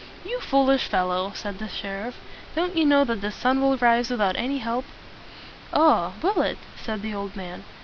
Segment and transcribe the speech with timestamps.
[0.25, 2.15] "You foolish fellow!" said the sheriff.
[2.55, 4.85] "Don't you know that the sun will rise without any help?"
[5.73, 6.13] "Ah!
[6.23, 7.63] will it?" said the old man.